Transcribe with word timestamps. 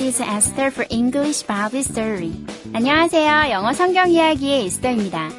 Is 0.00 0.20
Esther 0.20 0.70
for 0.70 0.86
English 0.90 1.46
Bible 1.46 1.80
Story. 1.80 2.32
안녕하세요. 2.74 3.50
영어 3.50 3.72
성경 3.72 4.10
이야기의 4.10 4.66
에스더입니다. 4.66 5.30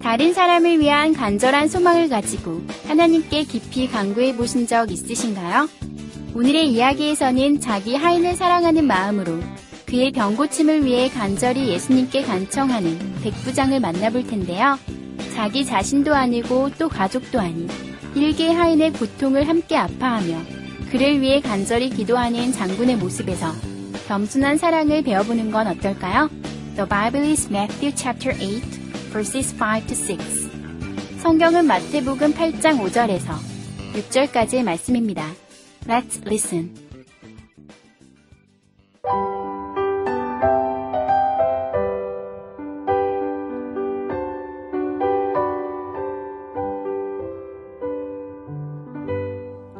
다른 0.00 0.32
사람을 0.32 0.80
위한 0.80 1.12
간절한 1.12 1.68
소망을 1.68 2.08
가지고 2.08 2.62
하나님께 2.86 3.44
깊이 3.44 3.88
간구해 3.88 4.34
보신 4.36 4.66
적 4.66 4.90
있으신가요? 4.90 5.68
오늘의 6.34 6.70
이야기에서는 6.72 7.60
자기 7.60 7.94
하인을 7.94 8.34
사랑하는 8.34 8.86
마음으로 8.86 9.40
그의 9.84 10.10
병 10.12 10.36
고침을 10.36 10.84
위해 10.84 11.10
간절히 11.10 11.68
예수님께 11.68 12.22
간청하는 12.22 13.16
백부장을 13.22 13.80
만나볼 13.80 14.26
텐데요. 14.26 14.78
자기 15.34 15.66
자신도 15.66 16.14
아니고 16.14 16.70
또 16.78 16.88
가족도 16.88 17.40
아닌 17.40 17.68
일개 18.14 18.50
하인의 18.50 18.92
고통을 18.94 19.48
함께 19.48 19.76
아파하며 19.76 20.38
그를 20.90 21.20
위해 21.20 21.40
간절히 21.40 21.90
기도하는 21.90 22.52
장군의 22.52 22.96
모습에서 22.96 23.71
겸손한 24.06 24.58
사랑을 24.58 25.02
배워보는 25.02 25.50
건 25.50 25.66
어떨까요? 25.66 26.28
The 26.76 26.88
Bible 26.88 27.28
is 27.30 27.48
Matthew 27.48 27.94
chapter 27.94 28.36
8, 28.36 28.60
verses 29.12 29.54
5 29.54 29.86
to 29.86 29.94
6. 29.94 30.50
성경은 31.20 31.66
마태복음 31.66 32.34
8장 32.34 32.80
5절에서 32.80 33.34
6절까지의 33.94 34.64
말씀입니다. 34.64 35.24
Let's 35.86 36.20
listen. 36.26 36.74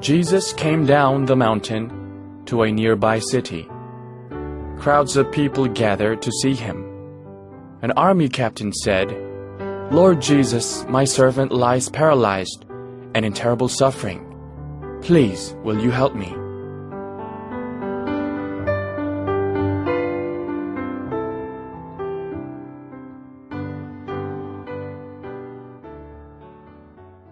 Jesus 0.01 0.53
came 0.53 0.85
down 0.85 1.27
the 1.27 1.37
mountain 1.37 1.89
to 2.47 2.65
a 2.65 2.73
nearby 2.73 3.21
city. 3.21 3.72
Crowds 4.80 5.18
of 5.18 5.32
people 5.32 5.68
gathered 5.68 6.22
to 6.22 6.32
see 6.32 6.54
him. 6.54 6.84
An 7.82 7.92
army 7.98 8.30
captain 8.30 8.72
said, 8.74 9.12
Lord 9.92 10.22
Jesus, 10.22 10.86
my 10.90 11.06
servant 11.06 11.52
lies 11.52 11.90
paralyzed 11.90 12.66
and 13.16 13.26
in 13.26 13.34
terrible 13.34 13.68
suffering. 13.68 14.24
Please, 15.02 15.56
will 15.64 15.80
you 15.80 15.92
help 15.92 16.16
me? 16.16 16.34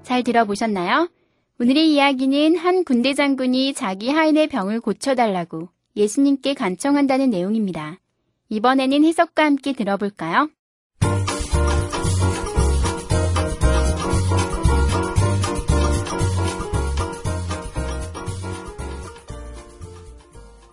잘 0.03 0.23
들어보셨나요? 0.23 1.09
오늘의 1.59 1.93
이야기는 1.93 2.57
한 2.57 2.83
군대 2.83 3.13
장군이 3.13 3.73
자기 3.73 4.09
하인의 4.09 4.47
병을 4.47 4.79
고쳐달라고 4.79 5.69
예수님께 5.96 6.54
간청한다는 6.54 7.30
내용입니다. 7.30 7.98
이번에는 8.48 9.04
해석과 9.04 9.44
함께 9.44 9.72
들어볼까요? 9.72 10.48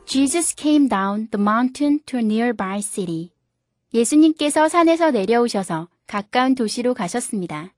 Jesus 0.06 0.56
came 0.56 0.88
down 0.88 1.28
the 1.30 1.42
mountain 1.42 2.00
to 2.06 2.20
nearby 2.20 2.82
city. 2.82 3.32
예수님께서 3.94 4.70
산에서 4.70 5.12
내려오셔서 5.12 5.90
가까운 6.08 6.56
도시로 6.56 6.94
가셨습니다. 6.94 7.74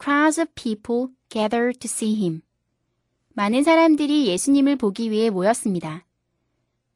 Crowds 0.00 0.40
of 0.40 0.50
people 0.54 1.08
gathered 1.30 1.78
to 1.78 1.86
see 1.86 2.14
him. 2.14 2.42
많은 3.34 3.62
사람들이 3.62 4.26
예수님을 4.26 4.76
보기 4.76 5.10
위해 5.10 5.30
모였습니다. 5.30 6.04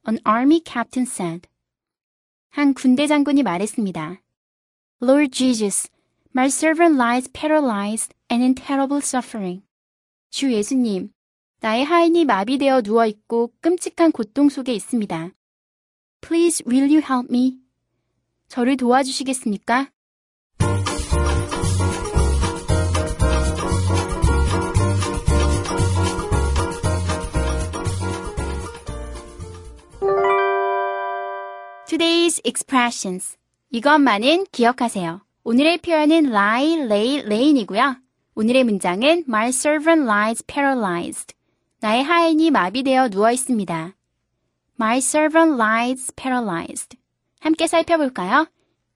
An 0.07 0.19
army 0.25 0.61
captain 0.63 1.07
said. 1.07 1.49
한 2.51 2.75
군대 2.75 3.07
장군이 3.07 3.43
말했습니다. 3.43 4.21
Lord 5.03 5.31
Jesus, 5.33 5.89
my 6.35 6.49
servant 6.49 6.97
lies 7.01 7.31
paralyzed 7.33 8.15
and 8.31 8.45
in 8.45 8.55
terrible 8.55 9.01
suffering. 9.03 9.65
주 10.31 10.53
예수님, 10.53 11.11
나의 11.61 11.85
하인이 11.85 12.27
마비되어 12.27 12.83
누워 12.83 13.07
있고 13.07 13.55
끔찍한 13.63 14.13
고통 14.13 14.51
속에 14.51 14.75
있습니다. 14.75 15.31
Please 16.21 16.63
will 16.69 16.91
you 16.91 17.01
help 17.03 17.29
me? 17.31 17.61
저를 18.49 18.77
도와주시겠습니까? 18.77 19.91
Today's 31.95 32.41
expressions. 32.45 33.37
이것만은 33.71 34.47
기억하세요. 34.51 35.21
오늘의 35.45 35.79
표현은 35.79 36.25
lie, 36.25 36.73
lay, 36.73 37.23
lay이고요. 37.25 37.99
오늘의 38.35 38.65
문장은 38.65 39.23
My 39.29 39.51
servant 39.51 40.03
lies 40.03 40.43
paralyzed. 40.45 41.37
나의 41.79 42.03
하인이 42.03 42.51
마비되어 42.51 43.11
누워 43.11 43.31
있습니다. 43.31 43.95
My 44.81 44.99
servant 44.99 45.55
lies 45.55 46.13
paralyzed. 46.17 46.99
함께 47.39 47.69
살펴볼까요? 47.69 48.49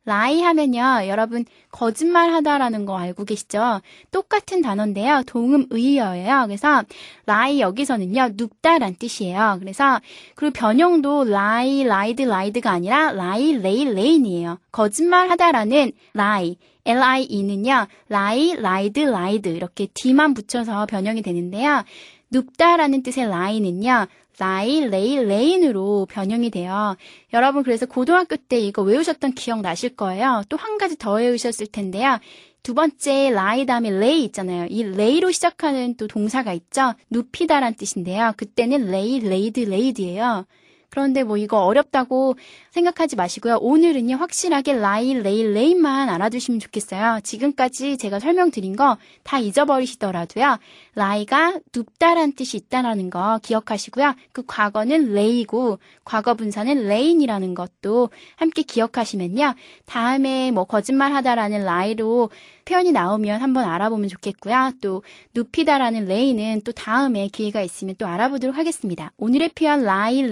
Lie 0.09 0.41
하면요, 0.41 1.09
여러분 1.09 1.45
거짓말 1.71 2.33
하다라는 2.33 2.87
거 2.87 2.99
알고 2.99 3.25
계시죠? 3.25 3.81
똑같은 4.11 4.63
단어인데요, 4.63 5.23
동음 5.27 5.67
의어예요. 5.71 6.45
그래서 6.47 6.83
lie 7.29 7.61
여기서는요, 7.61 8.31
눕다란 8.37 8.97
뜻이에요. 8.97 9.59
그래서 9.61 10.01
그리고 10.35 10.53
변형도 10.55 11.27
lie, 11.29 11.83
lied, 11.83 12.23
lied가 12.23 12.71
아니라 12.71 13.13
lie, 13.13 13.55
lay, 13.55 13.83
lay이에요. 13.85 14.59
거짓말 14.73 15.31
하다라는 15.31 15.93
lie, 16.15 16.57
L-I-E는요, 16.89 17.87
lie, 18.11 18.53
lied, 18.53 19.01
lied 19.03 19.51
이렇게 19.51 19.89
D만 19.93 20.33
붙여서 20.33 20.87
변형이 20.87 21.21
되는데요. 21.21 21.85
눕다라는 22.31 23.03
뜻의 23.03 23.27
lie는요, 23.27 24.07
lie, 24.41 24.85
lay, 24.85 25.25
lay인으로 25.27 26.07
변형이 26.11 26.51
돼요. 26.51 26.97
여러분 27.33 27.63
그래서 27.63 27.87
고등학교 27.87 28.37
때 28.37 28.59
이거 28.61 28.83
외우셨던 28.83 29.33
기억 29.33 29.61
나실 29.61 29.97
거예요. 29.97 30.43
또 30.49 30.57
한 30.57 30.79
가지 30.79 30.97
더 30.97 31.15
외우셨을 31.15 31.67
텐데요. 31.69 32.19
두 32.63 32.75
번째 32.75 33.31
lie 33.31 33.67
다음에 33.67 33.89
lay 33.89 34.25
있잖아요. 34.25 34.67
이 34.69 34.83
lay로 34.85 35.33
시작하는 35.33 35.97
또 35.97 36.07
동사가 36.07 36.53
있죠. 36.53 36.95
눕히다란 37.11 37.75
뜻인데요. 37.75 38.35
그때는 38.37 38.89
lay, 38.89 39.17
laid, 39.25 39.63
laid예요. 39.63 40.47
그런데 40.91 41.23
뭐 41.23 41.37
이거 41.37 41.65
어렵다고 41.65 42.37
생각하지 42.71 43.17
마시고요. 43.17 43.59
오늘은요, 43.61 44.17
확실하게 44.17 44.73
lie, 44.73 45.11
lay, 45.17 45.53
lay만 45.53 46.09
알아두시면 46.09 46.61
좋겠어요. 46.61 47.21
지금까지 47.23 47.99
제가 47.99 48.21
설명드린 48.21 48.77
거 48.77 48.99
다 49.25 49.39
잊어버리시더라도요. 49.39 50.59
lie가 50.95 51.59
눕다란 51.75 52.33
뜻이 52.33 52.57
있다라는 52.57 53.11
거 53.11 53.39
기억하시고요. 53.43 54.15
그 54.33 54.43
과거는 54.47 55.13
lay고, 55.13 55.79
과거 56.05 56.35
분사는 56.35 56.87
lay인이라는 56.87 57.55
것도 57.55 58.09
함께 58.37 58.63
기억하시면요. 58.63 59.55
다음에 59.87 60.51
뭐 60.51 60.65
거짓말 60.65 61.13
하다라는 61.13 61.67
lie로 61.67 62.31
표현이 62.65 62.93
나오면 62.93 63.41
한번 63.41 63.65
알아보면 63.65 64.09
좋겠고요. 64.09 64.73
또 64.81 65.03
눕히다라는 65.35 66.07
lay는 66.07 66.63
또 66.65 66.73
다음에 66.73 67.29
기회가 67.29 67.61
있으면 67.63 67.95
또 67.99 68.07
알아보도록 68.07 68.57
하겠습니다. 68.57 69.13
오늘의 69.19 69.51
표현 69.51 69.83
lie, 69.83 70.23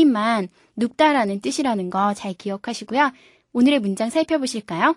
lay만 0.00 0.48
눕다라는 0.76 1.40
뜻이라는 1.40 1.90
거 1.90 2.14
잘 2.14 2.32
기억하시고요. 2.34 3.12
오늘의 3.52 3.80
문장 3.80 4.10
살펴보실까요? 4.10 4.96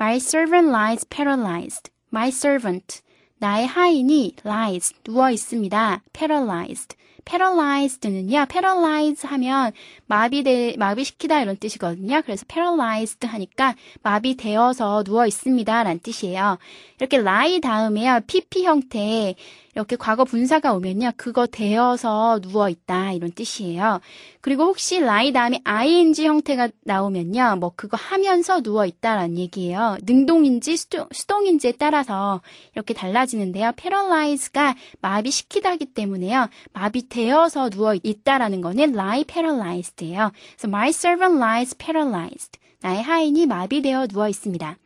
My 0.00 0.16
servant 0.16 0.70
lies 0.70 1.06
paralyzed. 1.08 1.90
My 2.12 2.28
servant. 2.28 3.00
나의 3.38 3.66
하인이 3.66 4.36
lies, 4.44 4.94
누워 5.04 5.30
있습니다. 5.30 6.02
paralyzed. 6.12 6.96
Paralyzed는요, 7.24 8.46
paralyze 8.50 9.28
하면 9.28 9.72
마비돼, 10.06 10.76
마비시키다 10.78 11.40
이런 11.40 11.56
뜻이거든요. 11.56 12.22
그래서 12.22 12.44
paralyzed 12.48 13.26
하니까 13.26 13.74
마비되어서 14.02 15.04
누워 15.04 15.26
있습니다. 15.26 15.82
라는 15.82 16.00
뜻이에요. 16.00 16.58
이렇게 16.98 17.18
lie 17.18 17.60
다음에요, 17.60 18.20
pp 18.26 18.64
형태 18.64 19.34
이렇게 19.74 19.96
과거 19.96 20.24
분사가 20.24 20.72
오면요. 20.74 21.12
그거 21.16 21.46
되어서 21.46 22.38
누워 22.40 22.68
있다 22.68 23.12
이런 23.12 23.32
뜻이에요. 23.32 24.00
그리고 24.40 24.64
혹시 24.64 24.96
lie 24.96 25.32
다음에 25.32 25.60
ing 25.64 26.22
형태가 26.24 26.68
나오면요. 26.84 27.56
뭐 27.58 27.72
그거 27.74 27.96
하면서 27.96 28.60
누워 28.60 28.86
있다라는 28.86 29.36
얘기예요. 29.38 29.96
능동인지 30.02 30.76
수동, 30.76 31.08
수동인지에 31.10 31.72
따라서 31.72 32.40
이렇게 32.74 32.94
달라지는데요. 32.94 33.72
paralyze가 33.76 34.76
마비시키다기 35.00 35.86
때문에요. 35.86 36.48
마비 36.72 37.08
되어서 37.14 37.70
누워 37.70 37.94
있다라는 38.02 38.60
거는 38.60 38.90
lie 38.90 39.22
paralyzed예요. 39.22 40.32
그래서 40.56 40.66
my 40.66 40.88
servant 40.88 41.36
lies 41.36 41.76
paralyzed. 41.76 42.58
나의 42.80 43.04
하인이 43.04 43.46
마비되어 43.46 44.08
누워 44.08 44.28
있습니다. 44.28 44.76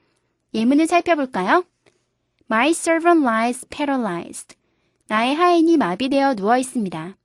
예문을 0.52 0.86
살펴볼까요? 0.86 1.64
My 2.50 2.70
servant 2.70 3.26
lies 3.26 3.66
paralyzed. 3.70 4.56
나의 5.06 5.34
하인이 5.34 5.78
마비되어 5.78 6.34
누워 6.34 6.58
있습니다. 6.58 7.16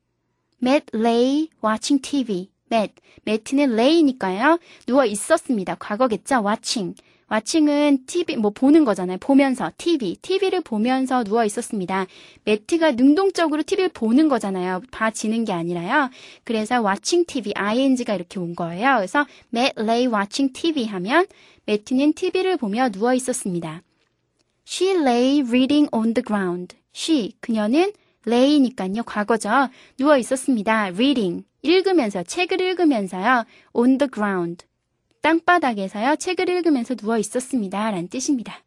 Matt 0.63 0.97
lay 0.97 1.50
watching 1.61 2.01
TV. 2.01 2.50
Matt. 2.71 2.95
Matt는 3.27 3.75
lay니까요. 3.75 4.57
누워 4.85 5.03
있었습니다. 5.03 5.75
과거겠죠? 5.75 6.44
watching. 6.45 6.95
Watching은 7.31 8.05
TV, 8.05 8.37
뭐 8.37 8.51
보는 8.51 8.85
거잖아요. 8.85 9.17
보면서. 9.19 9.71
TV. 9.77 10.17
TV를 10.21 10.61
보면서 10.61 11.23
누워 11.23 11.45
있었습니다. 11.45 12.05
매트가 12.45 12.91
능동적으로 12.91 13.63
TV를 13.63 13.89
보는 13.89 14.27
거잖아요. 14.29 14.81
봐지는 14.91 15.45
게 15.45 15.53
아니라요. 15.53 16.09
그래서 16.43 16.83
watching 16.83 17.25
TV, 17.25 17.53
ing가 17.55 18.15
이렇게 18.15 18.39
온 18.39 18.55
거예요. 18.55 18.95
그래서 18.97 19.25
Matt 19.53 19.73
lay 19.79 20.07
watching 20.07 20.53
TV 20.53 20.85
하면 20.85 21.25
매트는 21.65 22.13
TV를 22.13 22.57
보며 22.57 22.89
누워 22.89 23.13
있었습니다. 23.13 23.81
She 24.67 24.95
lay 24.95 25.41
reading 25.41 25.89
on 25.91 26.13
the 26.13 26.23
ground. 26.25 26.75
She, 26.95 27.33
그녀는 27.39 27.91
lay니까요. 28.25 29.03
과거죠. 29.03 29.69
누워 29.97 30.17
있었습니다. 30.17 30.85
reading, 30.87 31.45
읽으면서, 31.61 32.23
책을 32.23 32.61
읽으면서요. 32.61 33.45
on 33.73 33.97
the 33.97 34.09
ground. 34.13 34.65
땅바닥에서요. 35.23 36.17
책을 36.17 36.49
읽으면서 36.49 36.95
누워 36.95 37.17
있었습니다. 37.17 37.89
라는 37.89 38.09
뜻입니다. 38.09 38.61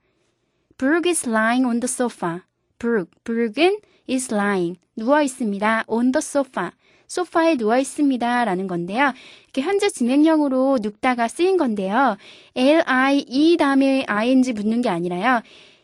Brooke 0.78 1.10
is 1.10 1.28
lying 1.28 1.66
on 1.66 1.80
the 1.80 1.84
sofa. 1.84 2.40
Brooke, 2.78 3.12
Brooke은 3.24 3.76
is 4.08 4.32
lying. 4.32 4.78
누워 4.96 5.20
있습니다. 5.20 5.84
on 5.86 6.12
the 6.12 6.20
sofa. 6.20 6.70
소파에 7.08 7.56
누워 7.56 7.76
있습니다. 7.76 8.44
라는 8.46 8.66
건데요. 8.66 9.12
이렇게 9.44 9.60
현재 9.60 9.90
진행형으로 9.90 10.78
눕다가 10.80 11.28
쓰인 11.28 11.58
건데요. 11.58 12.16
L-I-E 12.54 13.58
다음에 13.58 14.04
ing 14.08 14.54
붙는 14.54 14.80
게 14.80 14.88
아니라요. 14.88 15.42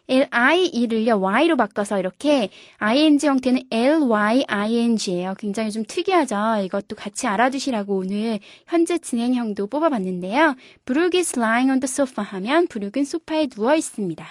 L-I-E를요, 0.09 1.21
Y로 1.21 1.57
바꿔서 1.57 1.99
이렇게 1.99 2.51
ing 2.81 3.25
형태는 3.25 3.63
L-Y-I-Ng예요. 3.71 5.35
굉장히 5.39 5.71
좀 5.71 5.85
특이하죠? 5.87 6.65
이것도 6.65 6.97
같이 6.97 7.27
알아두시라고 7.27 7.99
오늘 7.99 8.41
현재 8.67 8.99
진행형도 8.99 9.69
뽑아봤는데요. 9.69 10.57
브룩 10.85 11.15
is 11.15 11.39
lying 11.39 11.71
on 11.71 11.81
the 11.81 11.89
sofa 11.89 12.25
하면 12.25 12.67
브룩은 12.67 13.05
소파에 13.05 13.47
누워 13.47 13.75
있습니다. 13.77 14.27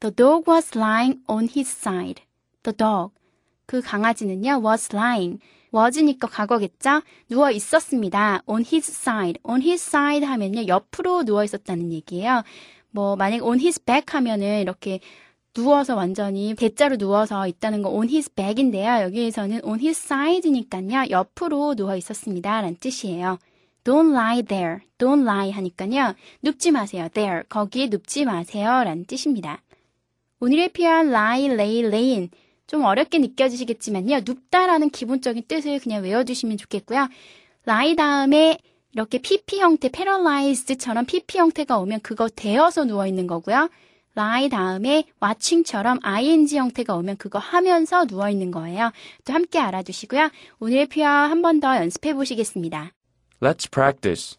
The 0.00 0.14
dog 0.14 0.50
was 0.50 0.76
lying 0.76 1.20
on 1.28 1.44
his 1.44 1.70
side. 1.70 2.22
The 2.64 2.76
dog. 2.76 3.14
그 3.66 3.80
강아지는요, 3.80 4.60
was 4.64 4.94
lying. 4.94 5.40
was니까 5.72 6.28
과거겠죠? 6.28 7.02
누워 7.30 7.50
있었습니다. 7.50 8.42
on 8.46 8.64
his 8.64 8.90
side. 8.90 9.40
on 9.48 9.62
his 9.62 9.82
side 9.82 10.26
하면요, 10.26 10.66
옆으로 10.66 11.24
누워 11.24 11.44
있었다는 11.44 11.92
얘기예요. 11.92 12.42
뭐, 12.94 13.16
만약 13.16 13.42
on 13.44 13.58
his 13.58 13.82
back 13.82 14.14
하면은 14.14 14.60
이렇게 14.60 15.00
누워서 15.52 15.96
완전히 15.96 16.54
대자로 16.54 16.96
누워서 16.96 17.48
있다는 17.48 17.82
거 17.82 17.88
on 17.90 18.08
his 18.08 18.30
back인데요. 18.30 19.02
여기에서는 19.02 19.64
on 19.64 19.80
his 19.80 20.00
side니까요, 20.04 21.10
옆으로 21.10 21.74
누워 21.74 21.96
있었습니다. 21.96 22.60
라는 22.60 22.76
뜻이에요. 22.78 23.38
Don't 23.82 24.12
lie 24.12 24.42
there. 24.42 24.78
Don't 24.98 25.22
lie 25.28 25.50
하니까요. 25.50 26.14
눕지 26.42 26.70
마세요. 26.70 27.08
There. 27.12 27.42
거기에 27.48 27.88
눕지 27.88 28.26
마세요. 28.26 28.68
라는 28.84 29.04
뜻입니다. 29.04 29.60
오늘의 30.38 30.68
표현 30.68 31.08
lie, 31.08 31.46
lay, 31.46 31.80
lay인 31.80 32.30
좀 32.68 32.84
어렵게 32.84 33.18
느껴지시겠지만요. 33.18 34.20
눕다라는 34.24 34.90
기본적인 34.90 35.42
뜻을 35.48 35.80
그냥 35.80 36.04
외워두시면 36.04 36.58
좋겠고요. 36.58 37.08
lie 37.66 37.96
다음에 37.96 38.58
이렇게 38.94 39.18
PP 39.18 39.58
형태, 39.58 39.88
paralyzed처럼 39.88 41.04
PP 41.06 41.38
형태가 41.38 41.78
오면 41.78 42.00
그거 42.00 42.28
되어서 42.28 42.84
누워 42.84 43.06
있는 43.06 43.26
거고요. 43.26 43.68
lie 44.16 44.48
다음에 44.48 45.04
watching처럼 45.20 45.98
ing 46.04 46.56
형태가 46.56 46.94
오면 46.94 47.16
그거 47.16 47.40
하면서 47.40 48.04
누워 48.06 48.30
있는 48.30 48.52
거예요. 48.52 48.92
또 49.24 49.32
함께 49.32 49.58
알아두시고요. 49.58 50.30
오늘의 50.60 50.86
표현 50.86 51.10
한 51.30 51.42
번 51.42 51.58
더 51.60 51.76
연습해 51.76 52.14
보시겠습니다. 52.14 52.92
Let's 53.42 53.68
practice. 53.68 54.38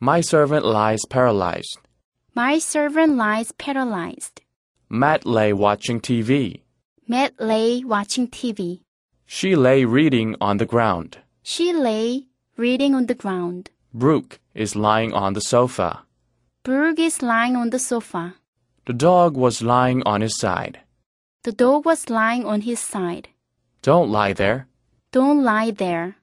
My 0.00 0.20
servant 0.20 0.66
lies 0.68 1.06
paralyzed. 1.08 1.80
My 2.36 2.56
servant 2.58 3.14
lies 3.14 3.52
paralyzed. 3.56 4.42
Matt 4.90 5.26
lay 5.26 5.52
watching 5.52 6.00
TV. 6.00 6.60
Matt 7.08 7.32
lay 7.40 7.82
watching 7.82 8.28
TV. 8.30 8.80
She 9.26 9.56
lay 9.56 9.86
reading 9.86 10.36
on 10.38 10.58
the 10.58 10.66
ground. 10.68 11.18
She 11.42 11.72
lay 11.72 12.26
reading 12.57 12.93
on 12.95 13.07
the 13.07 13.15
ground. 13.15 13.69
Brooke 13.93 14.39
is 14.53 14.75
lying 14.75 15.13
on 15.13 15.33
the 15.33 15.41
sofa. 15.41 16.03
Brooke 16.63 16.99
is 16.99 17.21
lying 17.21 17.55
on 17.55 17.69
the 17.69 17.79
sofa. 17.79 18.35
The 18.85 18.93
dog 18.93 19.35
was 19.35 19.61
lying 19.61 20.03
on 20.05 20.21
his 20.21 20.37
side. 20.37 20.79
The 21.43 21.51
dog 21.51 21.85
was 21.85 22.09
lying 22.09 22.45
on 22.45 22.61
his 22.61 22.79
side. 22.79 23.29
Don't 23.81 24.09
lie 24.09 24.33
there. 24.33 24.67
Don't 25.11 25.43
lie 25.43 25.71
there. 25.71 26.15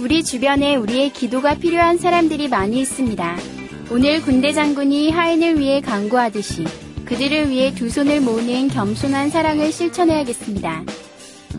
우리 0.00 0.24
주변에 0.24 0.74
우리의 0.76 1.10
기도가 1.10 1.54
필요한 1.54 1.96
사람들이 1.96 2.48
많이 2.48 2.80
있습니다. 2.80 3.55
오늘 3.89 4.21
군대 4.21 4.51
장군이 4.51 5.11
하인을 5.11 5.59
위해 5.59 5.79
강구하듯이 5.79 6.65
그들을 7.05 7.49
위해 7.49 7.73
두 7.73 7.89
손을 7.89 8.19
모으는 8.19 8.67
겸손한 8.67 9.29
사랑을 9.29 9.71
실천해야겠습니다. 9.71 10.83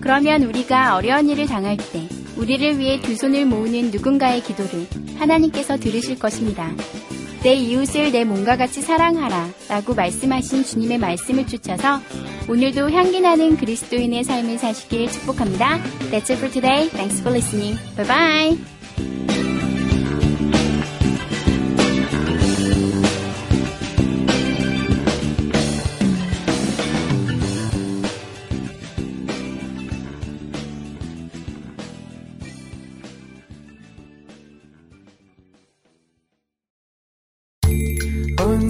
그러면 0.01 0.43
우리가 0.43 0.97
어려운 0.97 1.29
일을 1.29 1.47
당할 1.47 1.79
때 1.79 2.07
우리를 2.37 2.79
위해 2.79 3.01
두 3.01 3.17
손을 3.17 3.47
모으는 3.47 3.91
누군가의 3.91 4.43
기도를 4.43 4.87
하나님께서 5.17 5.79
들으실 5.79 6.19
것입니다. 6.19 6.71
내 7.43 7.55
이웃을 7.55 8.13
내 8.13 8.25
몸과 8.25 8.57
같이 8.57 8.83
사랑하라 8.83 9.49
라고 9.69 9.95
말씀하신 9.95 10.65
주님의 10.65 10.99
말씀을 10.99 11.47
쫓아서 11.47 12.01
오늘도 12.49 12.91
향기나는 12.91 13.57
그리스도인의 13.57 14.25
삶을 14.25 14.59
사시길 14.59 15.11
축복합니다. 15.11 15.79
That's 16.11 16.31
it 16.31 16.35
for 16.35 16.51
today. 16.51 16.89
Thanks 16.91 17.21
for 17.21 17.35
listening. 17.35 17.79
Bye 17.97 18.07
bye. 18.07 18.78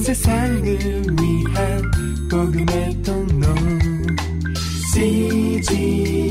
세상을 0.08 0.64
위한 0.64 1.82
복음의 2.30 3.02
통로. 3.02 3.46
CGM 4.90 6.27